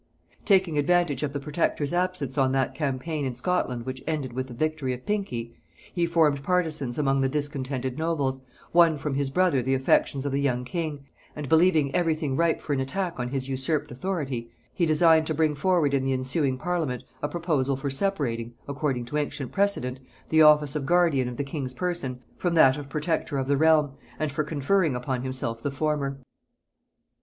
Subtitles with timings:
[0.45, 4.53] Taking advantage of the protector's absence on that campaign in Scotland which ended with the
[4.55, 5.53] victory of Pinkey,
[5.93, 8.41] he formed partisans among the discontented nobles,
[8.73, 12.59] won from his brother the affections of the young king, and believing every thing ripe
[12.61, 16.57] for an attack on his usurped authority, he designed to bring forward in the ensuing
[16.57, 19.99] parliament a proposal for separating, according to ancient precedent,
[20.29, 23.91] the office of guardian of the king's person from that of protector of the realm,
[24.17, 26.17] and for conferring upon himself the former.